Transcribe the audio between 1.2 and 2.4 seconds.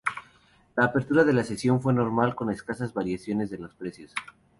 de la sesión fue normal,